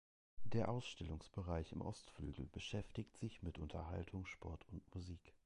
[0.45, 5.35] Der Ausstellungsbereich im Ostflügel beschäftigt sich mit Unterhaltung, Sport und Musik.